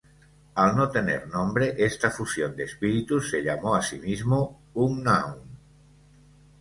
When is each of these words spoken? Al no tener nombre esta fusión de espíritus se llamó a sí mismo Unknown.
Al 0.61 0.71
no 0.77 0.87
tener 0.93 1.27
nombre 1.27 1.67
esta 1.77 2.09
fusión 2.09 2.55
de 2.55 2.63
espíritus 2.63 3.29
se 3.29 3.43
llamó 3.43 3.75
a 3.75 3.83
sí 3.83 3.99
mismo 3.99 4.59
Unknown. 4.73 5.37